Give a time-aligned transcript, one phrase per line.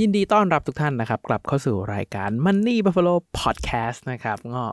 [0.00, 4.64] ยินดีต้อนรับทุกท่านนะครับ กลับเข้าสู่รายการ Money Buffalo Podcast นะครับก็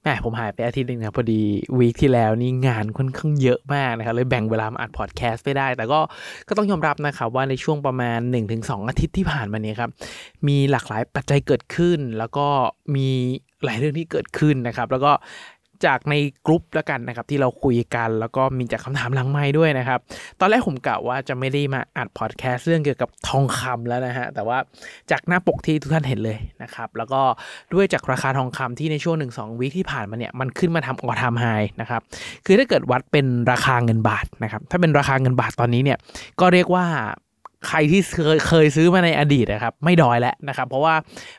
[0.00, 1.42] แหมผมหายไปอาทิตย์หนึ่งนะพอดี
[1.78, 6.00] วีคที่แล้วนี่งานค่อนข้างเยอะมากนะครับเลยแบ่งเวลามาอัดพอดแคสต์ไม่ได้ แต่ก็
[6.48, 8.18] ก็ต้องยอมรับนะครับว่าในช่วงประมาณ
[8.54, 9.90] 1-2 อาทิตย์ที่ผ่านมานี้ครับ
[10.48, 12.46] มีหลากหลายปัจจัยเกิดขึ้น แล้วก็
[12.94, 13.08] มี
[13.64, 15.12] หลายเรื่องที่เกิดขึ้นนะครับ แล้วก็
[15.86, 16.14] จากใน
[16.46, 19.98] กลุ่มแล้วกันนะครับ ที่เราคุยกันแล้วก็มีจากคำถามหลังไม้ด้วยนะครับ
[20.40, 24.58] ตอนแรกผมกะว่าจะไม่ได้มาอัดพอดแคสต์เรื่องเกี่ยวกับทองคำแล้วนะฮะแต่ว่า
[25.10, 27.20] จากหน้าปกที่ทุกท่านเห็นเลยนะครับ แล้วก็
[27.74, 31.44] ด้วยจากราคาทองคำที่ในช่วง 1-2วีที่ผ่านมาเนี่ยมันขึ้นมาทำออทามไฮ
[31.80, 32.00] นะครับ
[32.46, 35.98] คือถ้าเกิดวัดเป็นราคาเงินบาทนะครับถ้าเป็นราคาเงินบาทตอนนี้เนี่ย
[36.40, 36.86] ก็เรียกว่า
[37.68, 40.94] ใครที่เคยเคยซื้อมาในอดีตนะครับ ไม่ดอยแล้วนะครับ เพราะว่า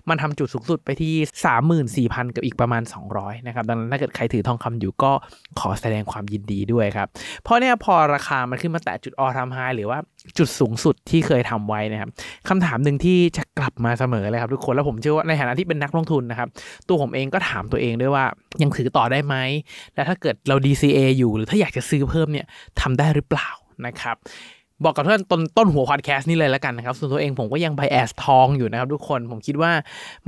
[0.09, 5.11] มันทำจุดสูงสุดไปที่ 34,000 กับอีกประมาณ 200 นะครับ ดังนั้นถ้าเกิดใครถือทองคำอยู่ก็
[5.59, 7.07] ขอแสดงความยินดีด้วยครับ
[7.43, 9.99] เพราะเนี่ยพอราคามันขึ้นมาแตะจุดออทามไฮหรือว่า
[10.37, 12.09] จุดสูงสุดที่เคยทำไว้นะครับ
[12.49, 16.49] คำถามหนึ่งที่จะกลับมาเสมอเลยครับทุกคน แล้วผมเชื่อว่าในฐานะที่เป็นนักลงทุนนะครับ
[16.87, 18.25] ตัวผมเองก็ถามตัวเองด้วยว่า
[18.61, 19.35] ยังถือต่อได้ไหม
[19.95, 22.45] และถ้าเกิดเรา DCA อยู่หรือถ้าอยากจะซื้อเพิ่มเนี่ย
[22.81, 23.49] ทำได้หรือเปล่า
[23.85, 24.15] นะครับ
[24.83, 29.71] บอกกับเพื่อนต้นต้นหัวพอดแคสต์นี่เลยแล้วกันนะครับ ส่วนตัวเองผมก็ยังไปแอสทองอยู่นะครับทุกคนผมคิดว่า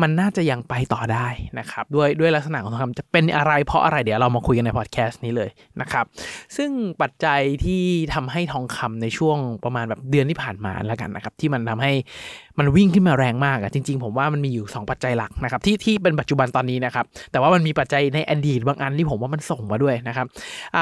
[0.01, 1.27] มันน่าจะยังไปต่อได้
[1.59, 5.49] นะครับ ด้วยด้วยลักษณะของทองคำจะเป็นอะไรเพราะอะไรเดี๋ยวเรามาคุยกันในพอดแคสต์นี้เลย
[5.81, 6.05] นะครับ
[6.57, 6.69] ซึ่ง
[7.01, 11.93] ปัจจัยที่ทำให้ทองคำในช่วงประมาณแบบเดือนที่ผ่านมาแล้วกันนะครับ ที่มันทำให้
[12.59, 20.25] มันวิ่งขึ้นมาแรงมากอะจริง ๆ ผมว่ามันมีอยู่ 2 ปัจจัยหลักนะครับที่ที่เป็นปัจจุบันตอนนี้นะครับแต่ว่ามันมีปัจจัยในอดีตบางอันที่ผมว่ามันส่งมาด้วยนะครับ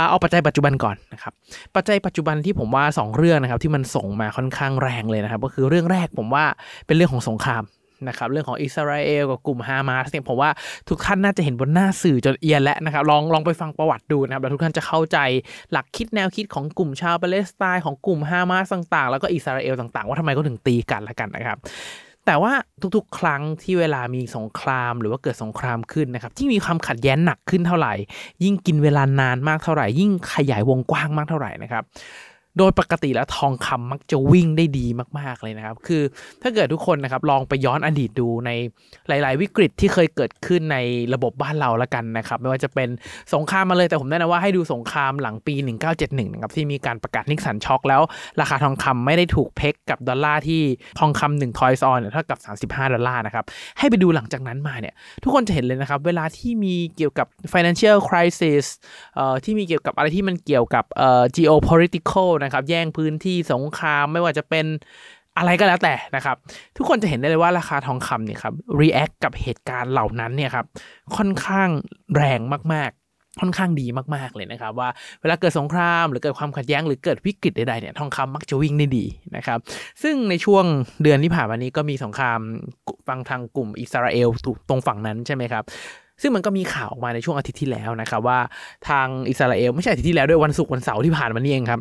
[0.09, 1.33] เอาปัจจัยปัจจุบันก่อนนะครับ
[1.75, 6.45] ปัจจัยปัจจุบันที่ผมว่า 2 เรื่องนะครับที่มันส่งมาค่อนข้างแรงเลยนะครับก็คือเรื่องแรกผมว่า
[6.85, 7.63] เป็นเรื่องของสงคราม
[8.07, 10.49] นะครับเรื่องของอิสราเอลกับกลุ่มฮามาสเนี่ยผมว่า
[10.89, 15.17] ทุกท่านน่าจะเห็นบนหน้าสื่อจนเอียนแล้วนะครับลองลองไปฟังประวัติดูนะครับแล้วทุกท่านจะเข้าใจ
[15.71, 21.59] หลักคิดแนวคิดของกลุ่มชาวปาเลสไตน์ของกลุ่มฮามาสต่างๆ แล้วก็อิสราเอลต่างๆ ว่าทำไมเขาถึงตีกันละกันนะครับ
[22.25, 22.53] แต่ว่า
[22.95, 27.93] ทุกๆ ครั้งที่เวลามีสงครามหรือว่าเกิดสงครามขึ้นนะครับที่มีความขัดแย้งหนักขึ้นเท่าไหร่
[28.43, 31.83] ยิ่งกินเวลานานมากเท่าไหร่ ยิ่งขยายวงกว้างมากเท่าไหร่นะครับ
[32.57, 34.85] โดยปกติแล้วทองคำมักจะวิ่งได้ดี
[35.19, 36.03] มาก ๆ เลยนะครับ คือ
[36.41, 38.51] ถ้าเกิดทุกคนนะครับลองไปย้อนอดีตดูใน
[39.07, 40.77] หลาย ๆ วิกฤตที่เคยเกิดขึ้นใน
[41.13, 42.89] ระบบบ้านเราละกันนะครับ ไม่ว่าจะเป็น
[43.33, 45.55] สงครามมาเลยแต่ผมแนะนำว่าให้ดูสงครามหลังปี
[45.93, 48.01] 1971นะครับที่มีการประกาศนิกสันช็อกแล้ว
[48.41, 50.61] ราคาทองคำไม่ได้ถูกเพกกับดอลลาร์ที่
[50.99, 52.39] ทองคำหนึ่งทอยซอนเนี่ยเท่ากับ
[52.71, 53.45] 35 ดอลลาร์นะครับ
[53.79, 54.93] ให้ไปดูหลังจากนั้นมาเนี่ย
[55.23, 58.65] ทุกคนจะเห็นเลยนะครับ เวลาที่มีเกี่ยวกับ financial crisis
[59.15, 64.65] เอ่อที่มีเกี่ยวกับอะไรที่มันเกี่ยวกับเอ่อ geopolitical นะครับ แย่งพื้นที่สงครามไม่ว่าจะเป็น
[65.37, 66.37] อะไรก็แล้วแต่นะครับ
[66.77, 70.65] ทุกคนจะเห็นได้เลยว่าราคาทองคำเนี่ยครับ react กับเหตุการณ์เหล่านั้นเนี่ยครับ
[71.17, 71.69] ค่อนข้าง
[72.15, 72.39] แรง
[72.73, 74.89] มากๆค่อนข้างดีมาก ๆ เลยนะครับ ว่า
[75.21, 79.05] เวลาเกิดสงครามหรือเกิดความขัดแย้งหรือเกิดวิกฤตใดๆเนี่ยทองคำมักจะวิ่งได้ดี
[79.35, 79.59] นะครับ
[80.03, 80.65] ซึ่งในช่วง
[81.03, 82.39] เดือนที่ผ่านมานี้ก็มีสงคราม
[83.07, 84.29] ฟังทางกลุ่มอิสราเอล
[84.69, 85.63] ตรงฝั่งนั้นใช่ไหมครับ
[86.21, 88.39] ซึ่งมันก็มีข่าวออกมาในช่วงอาทิตย์ที่แล้วนะครับว่า
[88.89, 91.79] ทางอิสราเอลไม่ใช่อาทิตย์ที่แล้วด้วยวันศุกร์วันเสาร์ที่ผ่านมานี่เองครับ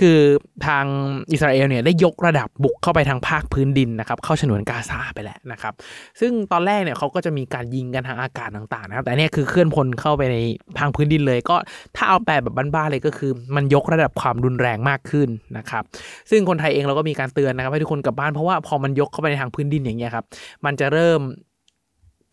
[0.00, 0.18] คือ
[0.66, 0.84] ทาง
[1.32, 5.74] อิสราเอลเนี่ยได้ยกระดับบุกเข้าไปทางภาคพื้นดินนะครับเข้าฉนวนกาซาไปแล้วนะครับ
[6.20, 10.36] ซึ่งตอนแรกเนี่ยเขาก็จะมีการยิงกันทางอากาศต่างๆนะครับแต่เนี่ยคือเคลื่อนพลเข้าไปใน
[10.78, 11.56] ทางพื้นดินเลย ก็
[11.96, 15.82] ถ้าเอาแปลแบบบ้านๆเลยก็คือ มันยกระดับความรุนแรงมากขึ้นนะครับ
[16.30, 20.24] ซึ่งคนไทยเองเราก็มีการเตือนนะครับให้ทุกคนกลับบ้านเพราะว่าพอมันยกเข้าไปในทางพื้นดินอย่างเงี้ยครับ
[20.64, 21.20] มันจะเริ่ม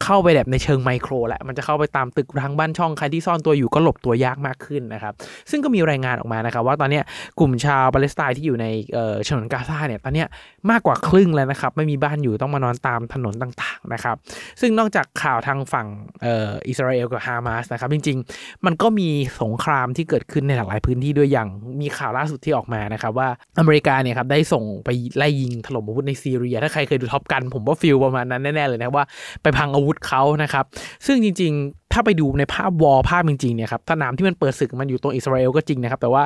[0.03, 5.13] เข้าไปแบบในเชิงไมโครแหละมันจะเข้าไปตามตึกรางบ้านช่องใครที่ซ่อนตัวอยู่ก็หลบตัวยากมากขึ้นนะครับ
[5.49, 7.01] ซึ่งก็มีรายงานออกมานะครับว่าตอนนี้
[7.39, 10.25] กลุ่มชาวปาเลสไตน์ที่อยู่ในเอ่อฉนวนกาซาเนี่ยตอนนี้
[10.71, 14.15] มากกว่าครึ่งแล้วนะครับไม่มีบ้านอยู่ต้องมานอนตามถนนต่างๆนะครับ
[14.61, 15.87] ซึ่งนอกจากข่าวทางฝั่ง
[16.21, 19.09] เอ่ออิสราเอลกับฮามาสนะครับจริงๆ มันก็มี
[19.41, 21.49] สงครามที่เกิดขึ้นในหลากหลายพื้นที่ด้วยอย่าง
[21.81, 23.27] มีข่าวล่าสุดที่ออกมานะครับว่า
[23.59, 29.05] อเมริกาเนี่ยครับได้ส่งไปไล่ยิงถล่มอาวุธในซีเรียถ้าใครเคยดู Top Gun ผมว่า feel ประมาณนั้นแน่ๆเลยนะว่า
[29.43, 30.65] ไปพังอาวุธเขานะครับ
[31.05, 36.23] ซึ่งจริง ๆ ถ้าไปดูในภาพ war ภาพจริงๆเนี่ยครับสนามที่มันเปิดศึกมันอยู่ตรงอิสราเอลก็จริงนะครับ แต่ว่า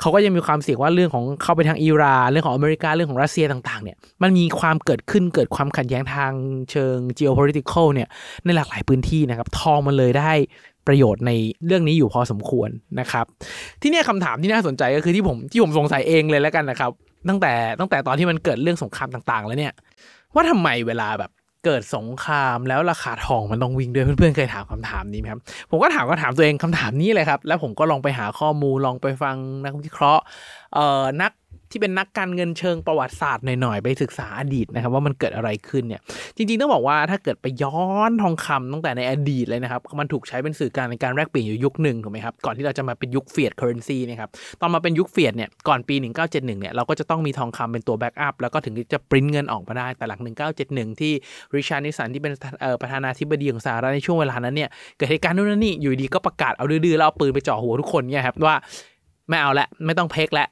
[0.00, 6.32] เขาก็ยังมีความเสี่ยงว่าเรื่องของเข้าไปทางอิหร่านเรื่องของอเมริกาเรื่องของรัสเซียต่างๆเนี่ยมันมีความเกิดขึ้นเกิดความขัดแย้งทาง
[6.70, 8.08] เชิง geopolitical เนี่ย
[8.44, 10.32] ในหลากหลายพื้นที่นะครับทองมันเลยได้
[10.86, 11.32] ประโยชน์ใน
[11.66, 12.70] เรื่องนี้อยู่พอสมควร
[13.00, 13.24] นะครับ
[13.82, 16.90] ที่เนี่ยคำถามที่น่าสนใจก็คือที่ผมที่ผมสงสัยเองเลยแล้วกันนะครับ
[17.28, 19.72] ตั้งแต่ตั้งแต่ตอนที่มันเกิดเรื่องสงครามต่างๆ แล้วเนี่ย
[20.34, 21.30] ว่าทำไมเวลาแบบ
[21.68, 30.22] เกิดสงครามแล้วราคาทองมันต้องวิ่งด้วยเพื่อนๆเคยถามคำถามนี้ไหมครับ ผมก็ถามก็ถามตัวเองคำถามนี้เลยครับ แล้วผมก็ลองไปหาข้อมูลลองไปฟังนักวิเคราะห์
[30.74, 31.32] เอ่อนัก
[31.70, 36.00] ที่เป็นนักการเงินเชิงประวัติศาสตร์หน่อยๆ ไปศึกษาอดีตนะครับ ว่ามันเกิดอะไรขึ้นเนี่ย
[36.36, 44.30] จริงๆต้องบอกว่าถ้าเกิดไปย้อนทองคำตั้งแต่ในอดีตเลยนะครับ มันถูกใช้เป็นสื่อกลางในการแลกเปลี่ยนอยู่ยุคหนึ่งถูกไหมครับ ก่อนที่เราจะมาเป็นยุค fiat currency นะครับ
[44.60, 45.94] ตอนมาเป็นยุค fiat เนี่ยก่อนปี
[46.28, 50.20] 1971เนี่ยเราก็จะต้องมีทองคำเป็นตัว backup แล้วก็ถึงจะปริ้นเงินออกมาได้แต่หลัง
[50.60, 51.12] 1971 ที่
[51.56, 52.32] ริชาร์ดนิกสันที่เป็น
[52.80, 58.56] ประธานาธิบดีของสหรัฐในช่วงเวลานั้นเนี่ยเกิดเหตุการณ์นู่นนี่อยู่ดีก็ประกาศเอาดื้อๆแล้วเอาปืนไปจ่อหัวทุกคนเนี่ยครับว่า
[59.28, 60.46] ไม่เอาละไม่ต้อง peg ละ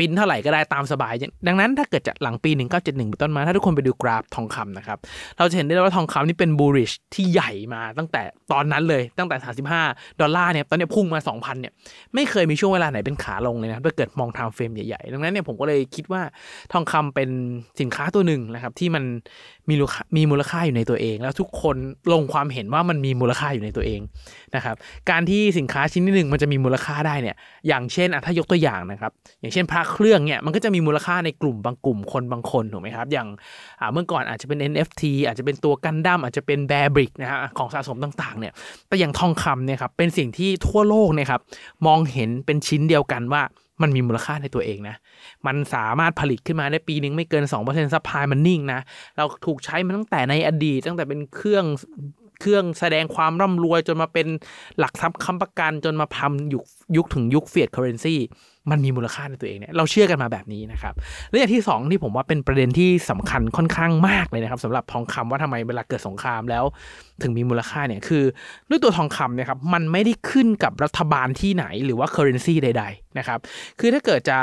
[0.00, 1.14] ปินเท่าไหร่ก็ได้ตามสบาย
[1.46, 4.98] ดังนั้นถ้าเกิดจากหลังปี 1971เป็นต้นมา ถ้าทุกคนไปดูกราฟทองคำนะครับ
[5.38, 9.36] เราจะเห็นได้ว่าทองคำนี่เป็น bullish ที่ใหญ่มาตั้งแต่ตอนนั้นเลยตั้งแต่
[9.78, 11.72] 35 ดอลลาร์เนี่ยตอนนี้พุ่งมา 2,000เนี่ย
[12.14, 16.22] ไม่เคยมีช่วงเวลาไหนเป็นขาลงเลยนะถ้าเกิดมอง time frame ใหญ่ๆดังนั้นเนี่ยผมก็เลยคิดว่า
[16.72, 17.30] ทองคำเป็น
[17.80, 19.04] สินค้าตัวหนึ่งนะครับที่มัน
[19.70, 21.76] มีมูลค่ามีมูลค่าอยู่ในตัวเอง แล้วทุกคน
[22.12, 24.00] ลงความเห็นว่ามันมีมูลค่าอยู่ในตัวเอง
[24.56, 24.76] นะครับ
[25.10, 27.36] การที่สินค้าชิ้นที่หนึ่งมันจะมีมูลค่าได้เนี่ย
[27.68, 33.28] อย่างเช่นถ้ายกตัวอย่างนะครับ อย่างเช่นพระเครื่องเนี่ยมันก็จะมีมูลค่าในกลุ่มบางกลุ่มคนบางคนถูกไหมครับ อย่าง
[33.92, 38.52] เมื่อก่อนอาจจะเป็น NFT อาจจะเป็นตัวกันดั้มอาจจะเป็นแบร์บริกนะฮะของสะสมต่างๆเนี่ย
[38.88, 41.40] แต่อย่างทองคำเนี่ยครับเป็นสิ่งที่ทั่วโลกเนี่ยครับ
[41.86, 43.42] มองเห็นเป็นชิ้นเดียวกันว่า
[43.82, 44.96] มันมีมูลค่าในตัวเองนะ
[45.46, 48.80] มันสามารถผลิตขึ้นมาได้ปีนึงไม่เกิน 2% supply มันนิ่งนะ
[49.16, 51.64] แล้วถูกใช้มาตั้งแต่ในอดีต ตั้งแต่เป็นเครื่อง
[52.40, 54.26] เครื่องแสดงความร่ำรวยจนมาเป็น
[54.78, 56.64] หลักทรัพย์ค้ำประกันจนมาทำยุค
[56.96, 58.16] ยุคถึงยุค fiat currency
[58.70, 60.94] มันมีมูลค่าในตัวเองเนี่ยเราเชื่อกันมาแบบนี้นะครับ
[61.28, 66.64] และอย่างที่ 2 ที่ผมว่าเป็นประเด็นที่สำคัญค่อนข้างมากเลยนะครับสำหรับทองคำว่าทำไมเวลาเกิดสงครามแล้ว
[67.22, 68.24] ถึงมีมูลค่าเนี่ยคือ
[68.68, 73.38] ด้วยตัวทองคำเนี่ยครับมันไม่ได้ขึ้นกับรัฐบาลที่ไหนหรือว่า currency ใด ๆ นะครับ
[73.80, 74.38] คือถ้าเกิดจะ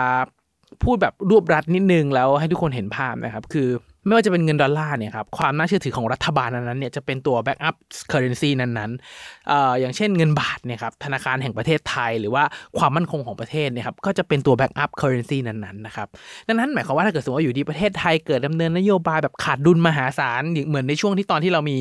[0.83, 3.67] พูดแบบรวบรัดนิดนึงแล้วให้ทุกคนเห็นภาพนะครับ คือ
[4.07, 7.75] ไม่ว่าจะเป็นเงินดอลลาร์เนี่ยครับความน่าเชื่อถือของรัฐบาลนั้นเนี่ยจะเป็นตัว back up
[8.09, 12.43] currency นั้นๆอย่างเช่นเงินบาทเนี่ยครับธนาคารแห่งประเทศไทย หรือว่า
[12.77, 16.07] ความมั่นคงของประเทศเนี่ยครับก็จะเป็นตัว back up currency นั้นๆนะครับ
[16.47, 21.77] ดังนั้นหมายความว่าถ้าเกิดสมมติว่าอยู่ที่ประเทศไทยเกิดดำเนินนโยบายแบบขาดดุลมหาศาลเหมือนในช่วงที่ตอนที่เรามี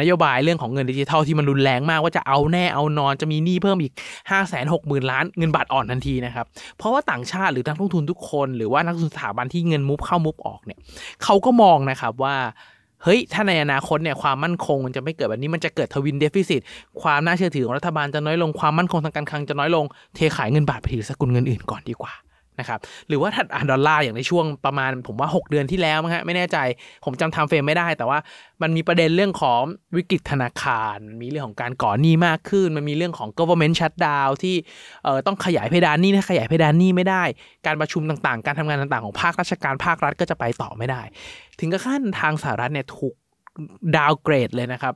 [0.00, 6.46] นโยบายเรื่องของเงินดิจิทัลที่มันรุนแรงมากว่าจะเอาแน่เอานอนจะมีหนี้เพิ่มอีกห้าแสนหกหมื่นล้านเงินบาทอ่อนทันทีนะครับ
[6.78, 10.78] เพราะว่าต่างชาติหรือนักลงทุนทุกคน หรือว่านักลงทุนสถาบันที่เงิน move เข้า move ออกเนี่ย
[11.24, 12.36] เขาก็มองนะครับว่า
[13.02, 16.60] เฮ้ย ถ้าในอนาคตเนี่ยความมั่นคงมันจะไม่เกิดแบบนี้ มันจะเกิด twin deficit
[17.02, 19.84] ความน่าเชื่อถือของรัฐบาลจะน้อยลง ความมั่นคงทางการคลังจะน้อยลง
[20.14, 22.12] เทขายเงินบาทไปถือสกุลเงินอื่นก่อนดีกว่า
[22.60, 26.58] นะครับหรือว่าถ้าอย่างดอลลาร์อย่างในช่วงประมาณผมว่า 6 เดือนที่แล้วมั้งฮะไม่แน่ใจ
[27.04, 28.18] ผมจำ time frame ไม่ได้ แต่ว่า
[28.62, 29.60] มันมีประเด็นเรื่องของ
[29.96, 34.56] วิกฤตธนาคาร มีเรื่องของการก่อหนี้มากขึ้น มันมีเรื่องของ government shutdown ที่
[35.04, 37.24] เอ่อต้องขยายเพดานหนี้ถ้าขยายเพดานหนี้ไม่ได้
[37.66, 41.02] การประชุมต่างๆ การทำงานต่างๆของภาคราชการภาครัฐก็จะไปต่อไม่ได้
[41.58, 43.14] ถึงกับขั้นทางสหรัฐเนี่ยถูก
[43.96, 44.94] downgrade เลยนะครับ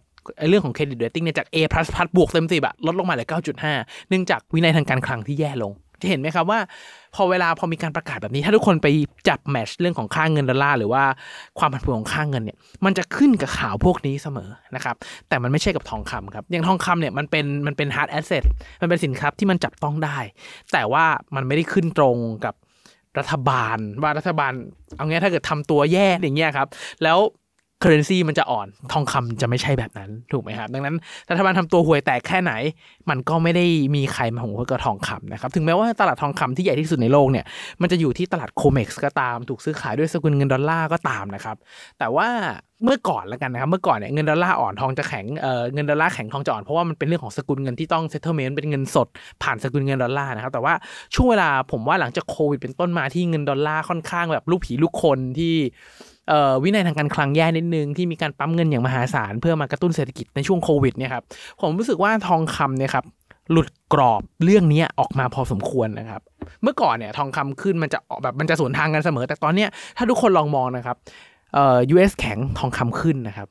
[0.48, 1.64] เรื่องของ credit rating เนี่ยจาก A++
[2.16, 3.28] บวกเต็มสิบอะลดลงมาเหลือ
[3.68, 6.58] 9.5 เนื่องจากวินัยทางการคลังที่แย่ลง จะเห็นไหมครับว่า
[7.14, 8.88] พอเวลาพอมีการประกาศแบบนี้ ถ้าทุกคนไป
[9.28, 11.04] จับ match เรื่องของค่าเงินดอลลาร์หรือว่า
[11.58, 14.96] ความผันผวนของค่าเงินเนี่ยมันจะขึ้นกับข่าวพวกนี้เสมอนะครับ
[15.28, 18.44] แต่มันไม่ใช่กับทองคำครับอย่างทองคำเนี่ยมันเป็นมันเป็น hard asset
[18.80, 20.18] มันเป็นสินค้าที่มันจับต้องได้
[20.72, 21.04] แต่ว่า
[21.34, 22.54] มันไม่ได้ขึ้นตรงกับ
[23.18, 24.52] รัฐบาลว่ารัฐบาล
[24.96, 26.68] เอางี้ถ้าเกิดทำตัวแย่อย่างเงี้ยครับ
[27.02, 27.18] แล้ว
[27.80, 30.96] currency มันจะอ่อนทองคำจะไม่ใช่แบบนั้นถูกไหมครับ ดังนั้น
[31.30, 32.52] รัฐบาลทำตัวห่วยแตกแค่ไหน
[33.10, 37.44] มันก็ไม่ได้มีใครมาหงกับทองคำนะครับ ถึงแม้ว่าตลาดทองคำที่ใหญ่ที่สุดในโลกเนี่ย
[37.82, 41.56] มันจะอยู่ที่ตลาด COMEX ก็ตามถูกซื้อขายด้วยสกุลเงินดอลลาร์ก็ตามนะครับ
[41.98, 42.28] แต่ว่า
[42.84, 49.08] เมื่อก่อนแล้วกันนะครับ เมื่อก่อนเนี่ยเงินดอลลาร์อ่อนทองจะแข็งเอ่อเงินดอลลาร์แข็งทองจะอ่อนเพราะว่ามันเป็นเรื่องของสกุลเงินที่ต้อง settlement เป็นเงินสด
[49.42, 50.74] ผ่านสกุลเงินดอลลาร์นะครับ แต่ว่า
[51.14, 55.54] ช่วงเวลาผมว่าหลังจากโควิดเป็นต้นมาที่เงินดอลลาร์ค่อนข้างแบบลูกผีลูกคนที่
[56.62, 61.24] วินัยทางการคลังแย่นิดนึงที่มีการปั๊มเงินอย่างมหาศาลเพื่อมากระตุ้นเศรษฐกิจในช่วงโควิดเนี่ยครับ
[61.60, 63.04] ผมรู้สึกว่าทองคำเนี่ยครับ
[63.52, 66.22] หลุดกรอบเรื่องนี้ออกมาพอสมควรนะครับ
[66.62, 70.96] เมื่อก่อนเนี่ยทองคำขึ้นมันจะออกแบบมันจะสวนทางกันเสมอ แต่ตอนเนี้ยถ้าทุกคนลองมองนะครับ
[71.54, 73.48] เอ่อ US แข็งทองคำขึ้นนะครับ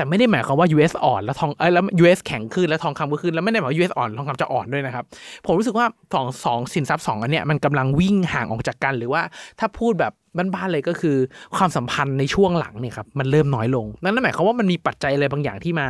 [0.00, 5.04] แต่ไม่ได้หมายความว่า US อ่อนแล้วทองเอ้ยแล้ว US แข็งขึ้นแล้วทองคำก็ขึ้นแล้วไม่ได้หมายว่า US อ่อนทองคำจะอ่อนด้วยนะครับ
[5.46, 9.22] ผมรู้สึกว่าสองสองสินทรัพย์สองอันเนี้ยมันกำลังวิ่งห่างออกจากกัน หรือว่า
[9.58, 10.12] ถ้าพูดแบบ
[10.54, 11.16] บ้านๆเลยก็คือ
[11.56, 15.88] ความสัมพันธ์ในช่วงหลังเนี่ยครับมันเริ่มน้อยลง นั่นหมายความว่ามันมีปัจจัยอะไรบางอย่างที่มา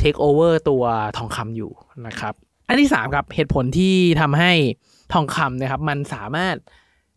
[0.00, 0.82] take over ตัว
[1.18, 1.70] ทองคำอยู่
[2.06, 2.34] นะครับ
[2.68, 4.52] อันที่3ครับเหตุผลที่ทำให้
[5.12, 6.56] ทองคำนะครับมันสามารถ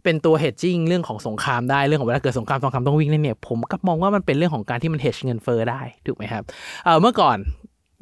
[0.10, 6.44] เป็นตัวเฮดจิ้งเรื่องของสงครามได้เรื่องของเวลาเกิดสงครามทองคำต้องวิ่งเนี่ยผมก็มองว่ามันเป็นเรื่องของการที่มัน hedge เงินเฟอ้อได้ถูกไหมครับ
[6.86, 7.38] เเมื่อก่อน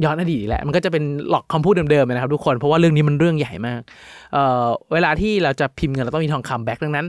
[0.04, 3.82] ย้อนอดีตแหละมันก็จะเป็นหลอกคำพูดเดิมๆนะครับทุกคนเพราะว่าเรื่องนี้มันเรื่องใหญ่มาก
[4.34, 7.06] เเวลาที่เราจะพิมพ์เงินเราต้องมีทองคำแบ็กดังนั้น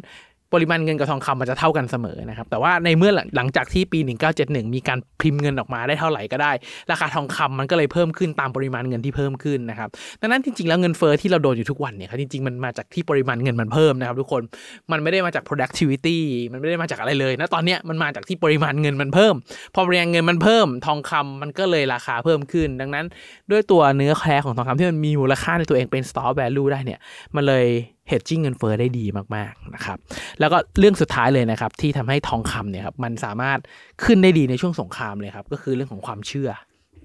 [0.54, 3.98] ปริมาณเงินกับทองคำมันจะเท่ากันเสมอนะครับ แต่ว่าในเมื่อหลังจากที่ปี
[4.36, 6.52] 1971 มีการพิมพ์เงินออกมาได้เท่าไหร่ก็ได้
[6.90, 9.88] ราคาทองคำมันก็เลยเพิ่มขึ้นตามปริมาณเงินที่เพิ่มขึ้นนะครับ
[10.20, 14.42] ดังนั้นจริงๆ แล้วเงินเฟ้อที่เราโดนอยู่ทุกวันเนี่ยครับจริงๆ มันมาจากที่ปริมาณเงินมันเพิ่มนะครับทุกคน
[14.90, 16.18] มันไม่ได้มาจาก productivity
[16.52, 19.34] มันไม่ได้มาจากอะไรเลยนะตอนเนี้ยมันมาจากที่ปริมาณเงินมันเพิ่ม
[19.74, 23.06] พอปริมาณเงินมันเพิ่ม ทองคำมันก็เลยราคาเพิ่มขึ้น ดังนั้น
[23.50, 27.00] ด้วยตัวเนื้อแคร์ของทองคำที่มันมีมูลค่าในตัวเองเป็น store value ได้เนี่ย
[27.36, 27.66] มันเลย
[28.08, 29.04] เฮดจิ้งเงินเฟ้อได้ดี
[29.36, 29.98] มากๆนะครับ
[30.40, 33.58] แล้วก็เรื่องสุดท้ายเลยนะครับที่ทำให้ทองคำเนี่ยครับมันสามารถ
[34.04, 36.50] ขึ้นได้ดีในช่วงสงครามเลยครับก็คือเรื่องของความเชื่อ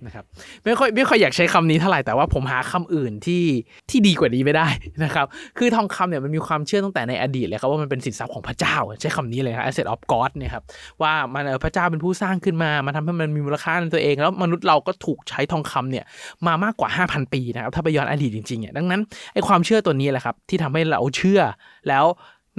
[0.06, 0.26] นะครับ
[0.64, 3.44] ไม่ค่อยไม่ค่อยอยากใช้คำนี้เท่าไหร่แต่ว่าผมหาคำอื่นที่
[3.90, 4.68] ที่ดีกว่านี้ไม่ได้
[5.04, 5.26] นะครับ
[5.58, 10.64] คือทองคำเนี่ยมันมีความเชื่อตั้งแต่ในอดีตเลยครับว่ามันเป็นสินทรัพย์ของพระเจ้า ใช้คำนี้เลยครับ asset of God เนี่ยครับ
[11.02, 16.06] ว่ามันพระเจ้าเป็นผู้สร้างขึ้นมามาทำให้มันมีมูลค่าในตัวเอง แล้วมนุษย์เราก็ถูกใช้ทองคำเนี่ย
[16.48, 19.02] มามากกว่า 5,000 ปีนะครับถ้าไปย้อนอดีตจริงๆเนี่ยดังนั้น
[19.34, 21.42] ไอ้ความเชื่อตัวนี้แหละครับที่ทำให้เราเชื่อ
[21.88, 22.06] แล้ว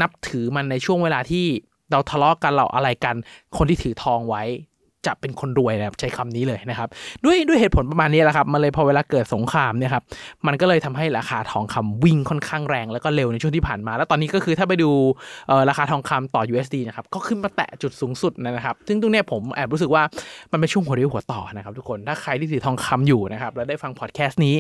[0.02, 1.46] นับถือมันในช่วงเวลาที่
[1.92, 3.16] เราทะเลาะกันเราอะไรกัน
[3.56, 4.42] คนที่ถือทองไว้
[5.06, 6.88] จะเป็นคนรวยนะครับใช้คำนี้เลยนะครับ
[7.24, 10.02] ด้วยด้วยเหตุผลประมาณนี้แหละครับมันเลยพอเวลาเกิดสงครามเนี่ยครับ
[10.46, 14.90] มันก็เลยทำให้ราคาทองคำวิ่งค่อนข้างแรงแล้วก็เร็วในช่วงที่ผ่านมา แล้วตอนนี้ก็คือถ้าไปดู
[15.68, 20.02] ราคาทองคำต่อ USD นะครับก็ขึ้นมาแตะจุดสูงสุดนะครับซึ่งตรงเนี้ยผมแอบรู้สึกว่า
[20.52, 24.56] มันเป็นช่วงหัวเรียวหัวต่อนะครับทุกคนถ้าใครที่ถือทองคำอยู่นะครับแล้วได้ฟังพอดแคสต์นี้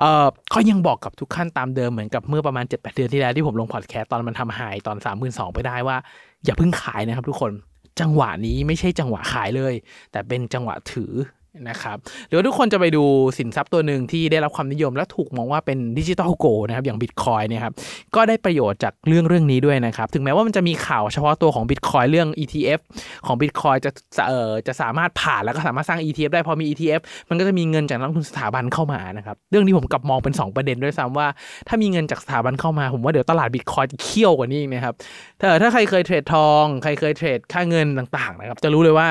[0.00, 5.96] เอ่อก็ยังบอกกับทุกขั้นตามเดิมเหมือนกับเมื่อประมาณ7-8เดือนที่แล้วที่ผมลงพอดแคสต์ตอนมันทำหายตอน 32,000ไปได้ว่า
[6.44, 7.52] อย่าเพิ่งขายนะครับทุกคน
[8.00, 9.74] จังหวะนี้ไม่ใช่จังหวะขายเลย
[10.12, 11.12] แต่เป็นจังหวะถือ
[11.68, 11.96] นะครับ
[12.28, 13.04] หรือว่าทุกคนจะไปดู
[13.38, 17.74] สินทรัพย์ตัวหนึ่งที่ได้รับความนิยมและถูกมองว่าเป็นดิจิ t a ลโกนะครับอย่างบิตคอยนี่ครับ
[18.16, 22.80] ก็ได้ประโยชน์จากเรื่องเรื่องนี้ด้วยนะครับถึงแม้ว่ามันจะมีข่าวเฉพาะตัวของบิตคอยเรื่อง ETF
[23.26, 23.90] ของ Bitcoin จะ
[24.26, 31.28] เอ่อจะสามารถผ่านแล้วก็สามารถสร้าง ETF ได้พอมี ETF มันก็จะมีเงินจากนักลงทุนสถาบันเข้ามานะครับเรื่องนี้ผมกลับมองเป็น 2 ประเด็นด้วยซ้ำว่า
[31.68, 34.94] ถ้ามีเงินจากสถาบันเข้ามาผมว่าเดี๋ยวตลาดบิตคอยน์จะเคี่ยวกว่านี้นะครับ
[35.40, 39.08] ถ้าถ้าใครเคยเทรดทอง ใครเคยเทรดค่าเงินต่างๆนะครับจะรู้เลยว่า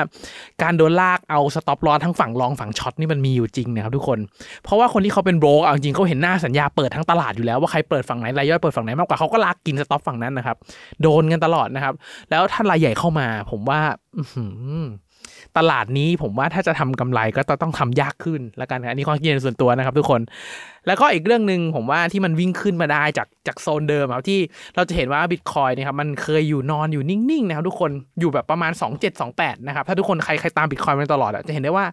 [0.62, 4.18] การโดนลากเอา stop loss ทั้งฝั่ง long ฝั่ง short นี่มันมีอยู่จริงนะครับทุกคน
[4.64, 10.56] เพราะว่าคนที่เขาเป็นโบรกเอาจริงเขาเห็นหน้าสัญญาเปิดทั้งตลาดอยู่แล้วว่าใครเปิดฝั่งไหนรายย่อยเปิดฝั่งไหนมากกว่าเขาก็ลากกิน stop ฝั่งนั้นนะครับ
[11.02, 11.94] โดนกันตลอดนะครับ
[12.30, 13.80] แล้วถ้ารายใหญ่เข้ามา ผมว่า
[14.16, 14.22] อื
[15.58, 20.20] ตลาดนี้ผมว่าถ้าจะทำกำไรก็ต้องทำยากขึ้นแล้วกันอันนี้ความคิดเห็นส่วนตัวนะครับ ทุกคน
[20.86, 24.40] แล้วก็อีกเรื่องหนึ่งผมว่าที่มันวิ่งขึ้นมาได้จากจากโซนเดิมครับที่
[24.76, 28.72] เราจะเห็นว่าบิตคอยนะครับมันเคยอยู่นอนอยู่นิ่งๆนะครับทุกคนอยู่แบบประมาณ
[29.18, 31.86] 2728 นะครับถ้าทุกคนใครใครตามบิตคอยมาตลอดอะจะเห็นได้ว่า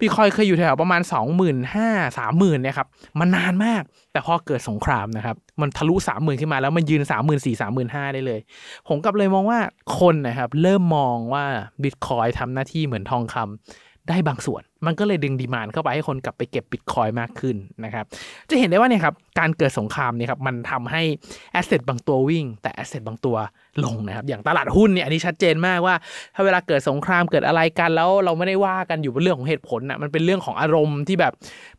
[0.00, 2.88] บิตคอยเคยอยู่แถวประมาณ 25,000 30,000เนี่ยครับ
[3.20, 3.82] มันนานมาก
[4.12, 8.40] แต่พอเกิดสงครามนะครับ มันทะลุ 30,000 ขึ้นมาแล้วมันยืน 34,000 35,000 ได้เลย
[8.88, 9.60] ผมกลับเลยมองว่า
[9.98, 11.44] คนนะครับ เริ่มมองว่า
[11.82, 18.04] บิตคอยทำหน้าที่เหมือนทองคำ ได้บางส่วน มันก็เลยดึงดีมานเข้าไปให้คนกลับไปเก็บบิตคอยมากขึ้นนะครับ
[18.50, 21.02] จะเห็นได้ว่าเนี่ยครับการเกิดสงครามเนี่ยครับมันทำให้
[21.52, 23.36] แอสเซทบางตัววิ่ง แต่แอสเซทบางตัว
[23.84, 25.94] ลงนะครับ อย่างตลาดหุ้นเนี่ยอันนี้ชัดเจนมากว่า
[26.34, 31.32] ถ้าเวลาเกิดสงครามเกิดอะไรกันแล้วเราไม่ได้ว่ากันอยู่บนเรื่องของเหตุผลนะมันเป็นเรื่องของอารมณ์ที่แบบ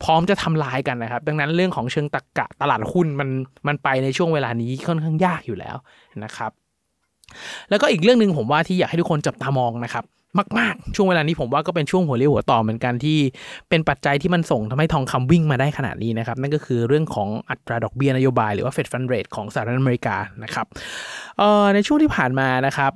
[0.03, 3.29] พร้อมจะทำลายกันนะครับ ดังนั้นเรื่องของเชิงตรรกะตลาดหุ้นมัน
[3.67, 5.75] มันไปในช่วงเวลานี้ค่อนข้างยากอยู่แล้ว
[6.23, 6.51] นะครับ
[7.69, 10.05] แล้วก็อีกเรื่องหนึ่งผมว่าที่อยากให้ทุกคนจับตามองนะครับ
[10.59, 13.17] มาก ๆ ช่วงเวลานี้ผมว่าก็เป็นช่วงหัวเรียวหัวต่อเหมือนกันที่
[13.69, 20.65] เป็นปัจจัยที่มันส่งทำให้ทองคำวิ่งมาได้ขนาดนี้นะครับ นั่นก็คือเรื่องของอัตราดอกเบี้ยนโยบายหรือว่าเฟดฟันเรทของสหรัฐอเมริกานะครับ
[21.75, 22.93] ในช่วงที่ผ่านมานะครับ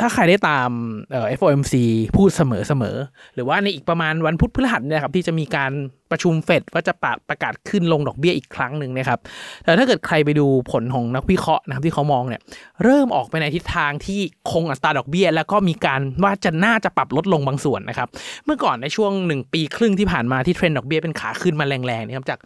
[0.00, 0.70] ถ้าใครได้ตาม
[1.12, 1.74] เอ่อ FOMC
[2.16, 2.42] พูดเส
[2.82, 5.72] มอๆ หรือว่าในอีกประมาณวันพุธพฤหัสเนี่ยครับที่จะมีการ
[6.10, 9.18] ประชุมเฟดว่าจะประประกาศขึ้นลงดอกเบี้ยอีกครั้งหนึ่งนะครับ
[9.64, 12.40] แต่ถ้าเกิดใครไปดูผลของนักวิเคราะห์นะครับที่เขามองเนี่ย
[12.84, 14.20] เริ่มออกไปในทิศทางที่
[14.50, 18.08] คงอัตราดอกเบี้ย แล้วก็มีการว่าจะน่าจะปรับลดลงบางส่วนนะครับ
[18.44, 22.38] เมื่อก่อนในช่วง 1 ปีครึ่งที่ผ่านมาที่เทรนด์ดอกเบี้ยเป็นขาขึ้นมาแรงๆนะครับจาก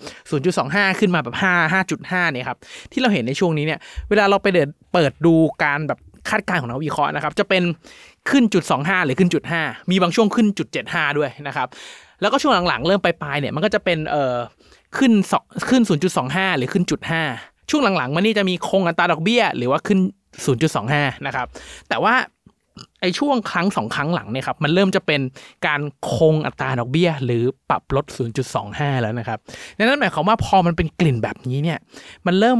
[0.46, 2.58] 0.25 ขึ้นมาแบบ 5 5.5เนี่ยครับ
[2.92, 5.98] ที่เราเห็นในช่วงนี้เนี่ยเวลาเราไปเดินเปิดดูการแบบ
[6.30, 7.62] คาดการณ์ของนักวิเคราะห์นะครับ จะเป็น
[8.30, 11.68] ขึ้นจุด25 หรือขึ้นจุด5มีบางช่วงขึ้นจุด75 ด้วยนะครับ
[12.20, 14.36] แล้วก็ช่วงหลังๆ เริ่มปลายๆเนี่ยมันก็จะเป็นเอ่อ
[14.98, 15.82] ขึ้นสองขึ้น
[16.20, 17.00] 0.25 หรือขึ้นจุด
[17.34, 19.98] 5ช่วงหลังๆมันนี่จะมีคงอัตราดอกเบี้ย หรือว่าขึ้น
[20.62, 21.46] 0.25 นะครับ
[21.88, 22.14] แต่ว่า
[23.00, 25.20] ไอ้ช่วงครั้งสองครั้งหลังเนี่ยครับมันเริ่มจะเป็น
[25.66, 25.80] การ
[26.14, 28.04] คงอัตราดอกเบี้ย หรือปรับลด
[28.54, 29.38] 0.25 แล้วนะครับ
[29.78, 31.78] ดังนั้นหมายความว่าพอมันเป็นกลิ่นแบบนี้เนี่ย
[32.26, 32.58] มันเริ่ม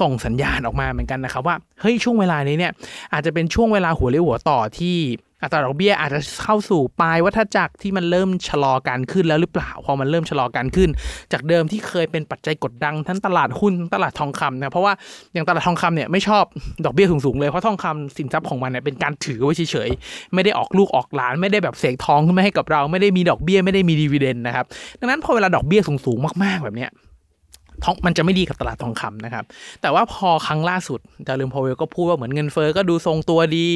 [0.00, 2.72] ส่งสัญญาณออกมาเหมือนกันนะครับว่าเฮ้ยช่วงเวลานี้เนี่ย
[3.12, 4.96] อาจจะเป็นช่วงเวลาหัวเรียวหัวต่อที่
[5.42, 10.90] อัตราดอกเบี้ยอาจจะเข้าสู่ปลายวัฏจักรที่มันเริ่มชะลอการขึ้นแล้วหรือเปล่า พอมันเริ่มชะลอการขึ้น
[11.32, 14.92] จากเดิมที่เคยเป็นปัจจัยกดดันทั้งตลาดหุ้นตลาดทองคำนะเพราะว่า
[15.32, 16.44] อย่างตลาดทองคำเนี่ยไม่ชอบ
[16.84, 24.64] ดอกเบี้ยสูงๆเลยเพราะทองคำสินทรัพย์ของมันเนี่ยเป็นการถือไว้เฉยๆไม่ได้ออกลูกออกหลาน ไม่ได้แบบเสกทองขึ้นมาให้กับเรา ไม่ได้มีดอกเบี้ยไม่ได้มีดีเวเดนนะครับ
[25.00, 26.90] ดังนั้นพอเวลาดอกเบี้ยสูงๆมากๆแบบเนี้ย
[27.84, 29.44] ทองมันจะไม่ดีกับตลาดทองคำนะครับ
[29.82, 33.68] แต่ว่าพอครั้งล่าสุดดาริมพอเวลก็พูดว่าเหมือนเงินเฟอ้อก็ดูทรงตัวดี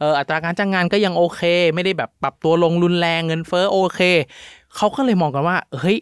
[0.00, 1.42] เอออัตราการจ้างงานก็ยังโอเค
[1.74, 4.00] ไม่ได้แบบปรับตัวลงรุนแรงเงินเฟอ้อโอเค
[4.76, 5.98] เขาก็เลยมองกันว่า เฮ้ย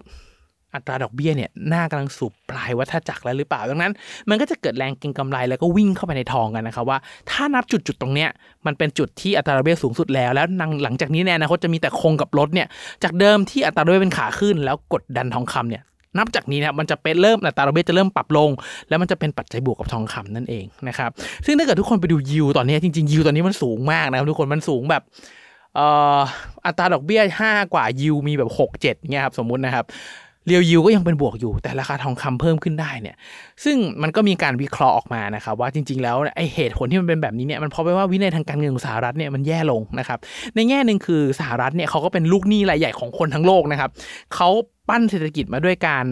[0.75, 3.93] อัตราดอกเบี้ยเนี่ยน่ากำลังสู่ปลายวัฏจักรแล้วหรือเปล่า ดังนั้น
[4.29, 6.99] มันก็จะเกิดแรงเก็งกำไรแล้วก็วิ่งเข้าไปในทองกันนะครับว่า
[7.31, 8.31] ถ้านับจุดจุดตรงเนี้ย
[8.67, 10.47] มันเป็นจุดที่อัตราดอกเบี้ยสูงสุดแล้ว แล้ว
[10.85, 12.69] หลังจากนี้แน่นะเขาจะมีแต่คงกับลดเนี่ย
[13.03, 15.83] จากเดิมที่อัตราดอกเบี้ยเป็นขาขึ้น แล้วกดดันทองคำเนี่ย
[16.19, 18.51] นับจากนี้นะมันจะเป็นเริ่มอัตราดอกเบี้ยจะเริ่มปรับลง
[18.89, 21.11] แล้วมันจะเป็นปัจจัยบวกกับทองคำนั่นเองนะครับ
[21.47, 25.03] ซึ่งถ้าเกิดทุกคนไปดูยิวตอนนี้จริงๆยิวตอนนี้มันสูงมากนะครับทุกคนมันสูงแบบ
[26.67, 29.85] อัตราดอกเบี้ย 5 กว่ายิวมีแบบ 6 7เนี่ยครับสมมุตินะครับ
[30.47, 33.17] เรียวยิวก็ยังเป็นบวกอยู่ แต่ราคาทองคำเพิ่มขึ้นได้เนี่ย
[33.65, 40.19] ซึ่งมันก็มีการวิเคราะห์ออกมานะครับว่าจริง ๆ แล้วไอเหตุผลที่มันเป็นแบบนี้เนี่ยมันเพราะว่าวินัยทางการเงินของสหรัฐเนี่ยมันแย่ลงนะครับ
[40.55, 43.91] ในแง่หนึ่งคือสหรัฐเนี่ยเขาก็เป็นลูกหนี้รายใหญ่ของคนทั้งโลกนะครับ
[44.35, 44.49] เขา
[44.89, 46.05] ปั้นเศรษฐกิจมาด้วยการ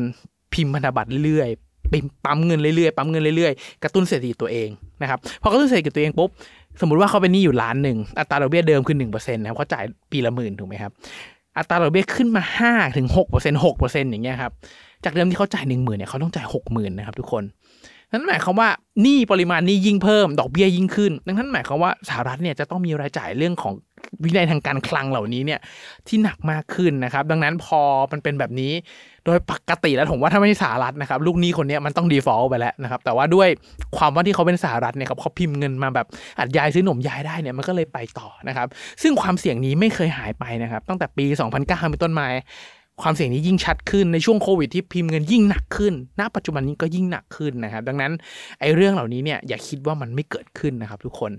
[0.55, 4.69] พิมพ์พันธบัตรเรื่อยๆปั๊มเงินเรื่อยๆ ปั๊มเงินเรื่อยๆ กระตุ้นเศรษฐกิจตัวเอง
[5.03, 6.31] นะครับ พอกระตุ้นเศรษฐกิจตัวเองปุ๊บ
[6.81, 10.93] สมมติว่าเขาเป็นหนี้อยู่ล้านหนึ่ง อัตราดอกเบี้ยเดิมคือหนึ่งเปอร์เซ็นต์นะครับเขาจ่ายปีละหมื่นถูกไหมครับ
[11.59, 14.53] อัตราดอกเบี้ยขึ้นมาห้าถึงหกเปอร์เซ็นต์หกเปอร์เซ็นต์อย่างเงี้ยครับ
[15.05, 17.45] จากเดิมที่เขาจ่ายหนึ่งหมื่นเนี่ยเขาต้องจ่ายหกหมื่นนะครับทุกคน
[18.11, 18.69] นั่นหมายความว่า
[19.03, 23.75] หนี้ปริมาณหนี้ยิ่งเพิ่มดอกเบี้ยยิ่งขึ้น ดังนั้นหมายความว่าสหรัฐเนี่ยจะต้องมีรายจ่ายเรื่องของ
[24.25, 25.61] วินัยทางการคลังเหล่านี้เนี่ย
[26.09, 27.81] ที่หนักมากขึ้นนะครับ ดังนั้นพอ
[28.13, 28.73] มันเป็นแบบนี้
[29.25, 33.49] โดยปกติแล้วผมว่าถ้าไม่ใช่สหรัฐนะครับ ลูกหนี้คนนี้มันต้อง default ไปแล้วนะครับ แต่ว่าด้วย
[33.97, 36.07] ความว่าที่เขาเป็นสหรัฐเนี่ยครับเขาพิมพ์เงินมาแบบ
[36.39, 38.67] อัดยายซื้อหนมยายได้เนี่ยมันก็เลยไปต่อนะครับ
[39.03, 41.25] ซึ่งความเสี่ยงนี้ไม่เคยหายไปนะครับ ตั้งแต่ปี
[41.57, 42.27] 2009เป็นต้นมา
[43.03, 48.13] ความเสี่ยงนี้ยิ่งชัดขึ้นในช่วงโควิดที่พิมพ์เงินยิ่งหนักขึ้น ณ ปัจจุบันนี้ก็ยิ่งหนักขึ้นนะครับ ดังนั้น
[48.61, 51.33] ไอ้เรื่องเหล่านี้เนี่ยอย่าคิดว่ามันไม่เกิดขึ้นนะครับทุกคน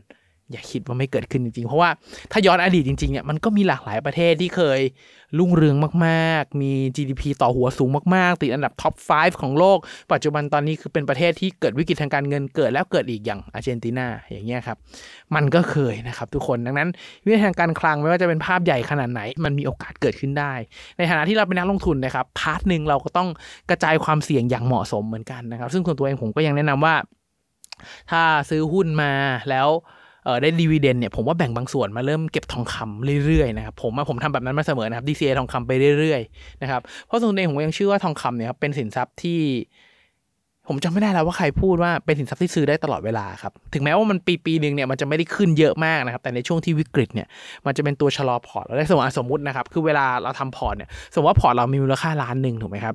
[0.52, 1.90] อย่าคิดว่าไม่เกิดขึ้นจริงๆ เพราะว่า
[2.32, 4.80] ถ้าย้อนอดีตจริงๆเนี่ยมันก็มีหลากหลายประเทศที่เคย
[5.40, 5.76] รุ่งเรือง
[6.06, 9.78] มากๆ มี GDP ต่อหัวสูงมากๆ ติดอันดับ top 5 ของโลก
[10.12, 14.78] ปัจจุบันตอนนี้คือเป็นประเทศที่เกิดวิกฤตทางการเงินเกิดแล้วเกิดอีกอย่างอาร์เจนตินาอย่างเงี้ยครับ
[15.36, 16.90] มันก็เคยนะครับทุกคนดังนั้น
[17.24, 20.54] วิกฤตทางการคลังไม่ว่าจะเป็นภาพใหญ่ขนาดไหน มันมีโอกาสเกิดขึ้นได้
[20.98, 23.30] ในฐานะที่เราเป็นนักลงทุนนะครับ part หนึ่งเราก็ต้อง
[23.70, 26.96] กระจายความเสี่ยงอย่างเหมาะสมเหมือนกันนะครับ ซึ่งส่วนตัวเองผมก็ยังแนะนำว่า
[28.12, 29.12] ถ้าซื้อหุ้นมา
[29.50, 29.68] แล้ว
[30.42, 39.40] ได้ dividend เนี่ยผมว่าแบ่งบางส่วนมาเริ่มเก็บทองคำเรื่อยๆนะครับผมผมทำแบบนั้นมาเสมอนะครับ DCA ทองคำไปเรื่อยๆนะครับเพราะส่วนตัวเองผมยังเชื่อว่าทองคำเนี่ยครับเป็นสินทรัพย์ที่
[40.68, 47.28] ผมจำไม่ได้แล้วว่าใครพูดว่าเป็นสินทรัพย์ที่ซื้อได้ตลอดเวลาครับ ถึงแม้ว่ามันปีปีหนึ่งเนี่ยมันจะไม่ได้ขึ้นเยอะมากนะครับ แต่ในช่วงที่วิกฤตเนี่ย
[47.66, 52.94] มันจะเป็นตัวชะลอพอร์ตเราได้สมมติสมมตินะครับ คือเวลาเราทำพอร์ตเนี่ยสมมติว่าพอร์ตเรามีมูลค่าล้านหนึ่งถูกไหมครับ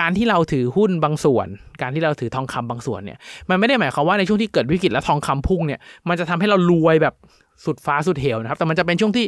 [0.00, 1.46] การที่เราถือหุ้นบางส่วน
[1.82, 3.18] การที่เราถือทองคำบางส่วนเนี่ย
[3.50, 7.14] มันไม่ได้หมายความว่าในช่วงที่เกิดวิกฤตแล้วทองคำพุ่งเนี่ยมันจะทำให้เรารวยแบบ
[7.64, 9.26] สุดฟ้าสุดเหวนะครับ แต่มันจะเป็นช่วงที่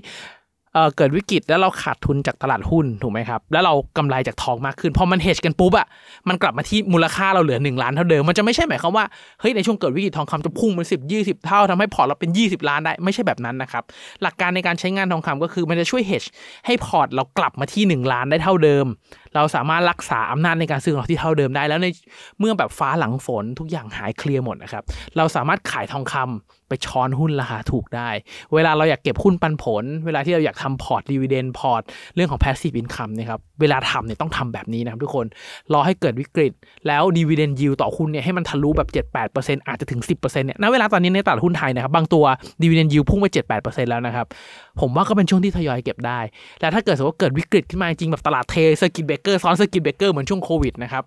[0.75, 5.87] เอ่อเกิดวิกฤตแล้วเราขาดทุนจากตลาดหุ้นถูกไหมครับ แล้วเรากำไรจากทองมากขึ้นพอมันเฮจกันปุ๊บอะ
[6.29, 9.05] มันกลับมาที่มูลค่าเราเหลือ 1 ล้านเท่าเดิม มันจะไม่ใช่หมายความว่า
[9.41, 13.83] เฮ้ยในช่วงเกิดวิกฤตทองคำจะพุ่งเป็นสิบยี่สิบเท่าทำให้พอร์ตเราเป็น 20 ล้านได้ไม่ใช่แบบนั้นนะครับ
[14.23, 16.25] หลักการในการใช้งานทองคำก็คือมันจะช่วยเฮจ
[16.67, 18.87] ให้พอร์ตเรากลับมาที่ 1 ล้านได้เท่าเดิม
[19.35, 21.87] เราสามารถรักษาอำนาจในการซื้อของเราที่เท่าเดิมได้ แล้วใน
[22.39, 24.85] เมื่อแบบฟ้าหลังฝนทุกอย่างหายเคลียร์หมดนะครับ
[25.17, 28.09] เราสามารถขายทองคำไปช้อนหุ้นราคาถูกได้
[28.55, 31.83] เวลาเราอยากเก็บหุ้นปันผล เวลาที่เราอยากทำพอร์ต dividend พอร์ต
[32.15, 35.27] เรื่องของ passive income นะครับเวลาทำเนี่ยต้องทำแบบนี้นะครับทุกคน
[35.73, 36.53] รอให้เกิดวิกฤต
[36.87, 38.89] แล้วดีเวเดนยิวต่อหุ้นเนี่ยให้มันทะลุแบบ
[39.29, 42.25] 7-8%อาจจะถึง 10%เนี่ยณเวลาตอนนี้ในตลาดหุ้นไทยนะครับบางตัว
[42.63, 43.27] ดีเวเดนยิวพุ่งไป
[43.59, 44.27] 7-8%แล้วนะครับ
[44.81, 46.21] ผมว่าก็เป็นช่วงที่ทยอยเก็บได้
[46.61, 51.05] แล้วถ้าเกิดสมมติว่าเกิดวิกฤตขึ้นมาจริงแบบตลาดเท circuit breaker ซ้อน circuit breaker เหมือนช่วงโควิดนะครับ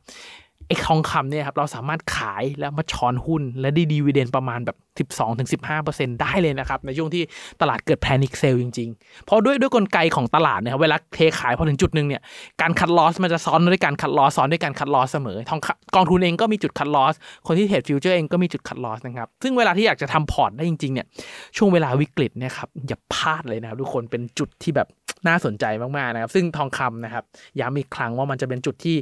[0.67, 7.23] ไอ้ทองคำเนี่ยครับเราสามารถขายแล้วมาช้อนหุ้นและได้ dividend ประมาณแบบ 12-15%ได้เลยนะครับ ในช่วงที่
[7.61, 12.21] ตลาดเกิด panic sell จริงๆ เพราะด้วยด้วยกลไกของตลาดเนี่ยเวลาเทขายพอถึงจุดหนึ่งเนี่ย
[12.61, 15.61] การ cut loss มันจะซ้อนด้วยการ cut loss ซ้อนด้วยการ cut loss เสมอทอง
[15.95, 17.15] กองทุนเองก็มีจุด cut loss
[17.47, 21.07] คนที่เทรดฟิวเจอร์เองก็มีจุด cut loss นะครับ ซึ่งเวลาที่อยากจะทำพอร์ตได้จริงๆเนี่ย
[21.57, 24.89] ช่วงเวลาวิกฤตเนี่ยครับอย่าพลาดเลยนะครับทุกคนเป็นจุดที่แบบ
[25.27, 27.23] น่าสนใจมากๆนะครับ ซึ่งทองคำนะครับ
[27.59, 28.95] ย้ำอีกครั้งว่ามันจะเป็นจุดที่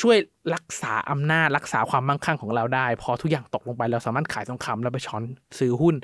[0.00, 0.16] ช่วย
[0.54, 5.22] รักษาอำนาจรักษาความมั่งคั่งของเราได้ พอทุกอย่างตกลงไปเราสามารถขายทองคำแล้วไปช้อน
[5.58, 5.94] ซื้อหุ้น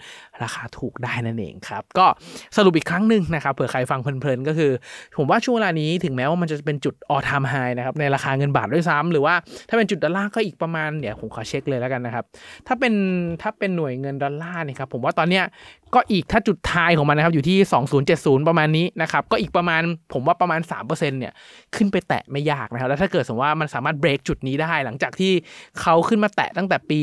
[0.43, 2.07] ราคาถูกได้นั่นเองครับ ก็
[2.57, 4.71] สรุปอีกครั้งหนึ่งนะครับเผื่อใครฟังเพลินๆก็คือ
[5.17, 9.35] ผมว่าช่วงเวลานี้ถึงแม้ว่ามันจะเป็นจุดออทามไฮนะครับในราคาเงินบาทด้วยซ้ำหรือว่า
[9.69, 12.25] ถ้าเป็นจุดดอลลาร์ก็อีกประมาณเดี๋ยวผมขอเช็คเลยแล้วกันนะครับ
[12.67, 12.95] ถ้าเป็น
[13.43, 15.45] ถ้าเป็นหน่วยเงินดอลลาร์นี่ครับผมว่าตอนเนี้ย
[15.95, 17.59] ก็อีกถ้าจุดท้ายของมันนะครับอยู่ที่
[18.03, 21.33] 2070 ประมาณนี้นะครับก็อีกประมาณผมว่าประมาณ 3%เนี่ย
[21.77, 25.33] ขึ้นไปแตะไม่ยากนะครับแล้วถ้าเกิดสมมติว่ามันสามารถเบรกจุดนี้ได้หลังจากที่
[25.81, 27.01] เขาขึ้นมาแตะตั้งแต่ปี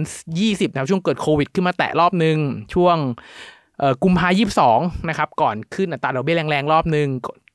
[0.00, 2.38] 2020นะครับช่วงเกิดโควิดขึ้นมาแตะรอบหนึ่ง
[2.74, 2.96] ช่วง
[4.04, 7.08] กุมภายี่สองนะครับก่อนขึ้นอัตราดอกเบี้ยแรงๆ รอบหนึ่ง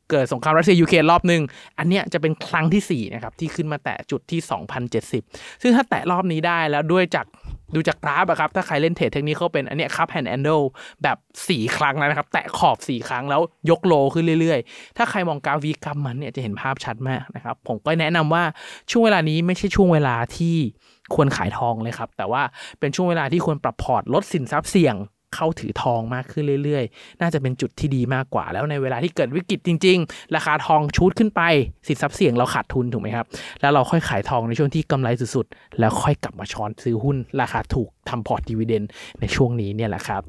[0.10, 1.42] เกิดสงครามรัสเซียยูเครนรอบหนึ่ง
[1.80, 4.40] อันเนี้ยจะเป็นครั้งที่4นะครับที่ขึ้นมาแตะจุดที่
[5.02, 7.26] 2070 ซึ่งถ้าแตะรอบนี้ได้แล้วด้วยจาก
[7.76, 10.62] ดูจากกราฟอะครับ ถ้าใครเล่นเทรดเทคนิคเขาเป็นอันเนี้ย cup and handle
[11.04, 18.44] แบบ 4 ครั้งแล้วนะครับ แตะขอบ 4 ครั้งแล้วยก low ขึ้นเรื่อยๆ ถ้าใครมองกราฟ week กราฟ month เนี่ยจะเห็นภาพชัดมากนะครับ ผมก็แนะนำว่า
[18.92, 20.56] ช่วงเวลานี้ไม่ใช่ช่วงเวลาที่
[21.16, 22.42] ควรขายทองเลยครับ แต่ว่า
[22.80, 24.96] เป็นช่วงเวลาที่ควรปรับพอร์ตลดสินทรัพย์เสี่ยง
[25.36, 31.42] เข้าถือทองมากขึ้นเรื่อยๆ น่าจะเป็นจุดที่ดีมากกว่า แล้วในเวลาที่เกิดวิกฤตจริง ๆ ราคาทอง shoot ขึ้นไป
[31.88, 33.26] สินทรัพย์เสี่ยงเราขาดทุนถูกไหมครับ
[33.62, 38.84] แล้วเราค่อยขายทองในช่วงที่กำไรสุดๆ แล้วค่อยกลับมาช้อนซื้อหุ้น ราคาถูกทำพอร์ต dividend
[39.20, 40.22] ในช่วงนี้เนี่ยแหละครับ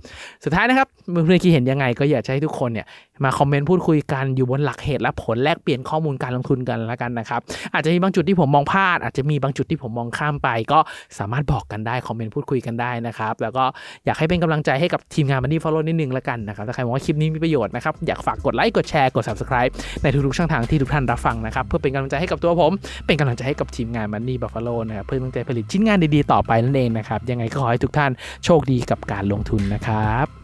[0.44, 2.86] สุดท้ายนะครับเพื่อนๆคิดเห็นยังไงก็อยากให้ทุกคนเนี่ย
[3.24, 7.40] มาคอมเมนต์พูดคุยกันอยู่บนหลักเหตุและผลแลกเปลี่ยนข้อมูลการลงทุนกันละกันนะครับ
[7.74, 10.78] อาจจะมีบางจุดที่ผมมองพลาด อาจจะมีบางจุดที่ผมมองข้ามไป ก็
[11.18, 13.64] สามารถบอกกันได้คอมเมนต์พูดคุยกันได้นะครับ แล้วก็
[14.04, 22.72] อยากให้เป็นกำลังใจให้กับทีมงาน Money Buffalo นิดนึงละกันนะครับถ้าใครมองว่าคลิปนี้มีประโยชน์นะครับอยากฝากกดไลค์กดแชร์กด subscribe ในทุกๆช่องทางที่ทุกท่านรับฟังนะครับเพื่อเป็นกำลังใจให้กับตัวผม
[23.06, 28.10] เป็นกำลังใจให้กับทีมงานมันนี่บัฟฟาโลนะครับเพื่อตั้งใจผลิตชิ้นงานดีๆต่อไปนั่นเองนะครับยังไงก็ขอให้ทุกท่าน
[28.44, 30.41] โชคดีกับการลงทุนนะครับ